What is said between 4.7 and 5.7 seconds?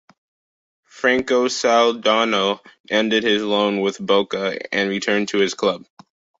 and returned to his